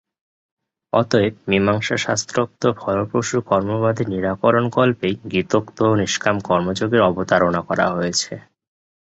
অতএব 0.93 1.33
মীমাংসাশাস্ত্রোক্ত 1.49 2.63
ফলপ্রসূ 2.79 3.37
কর্মবাদের 3.41 4.07
নিরাকরণকল্পেই 4.09 5.15
গীতোক্ত 5.31 5.79
নিষ্কাম 6.01 6.35
কর্মযোগের 6.47 7.01
অবতারণা 7.09 7.61
করা 7.69 7.85
হয়েছে। 7.89 8.33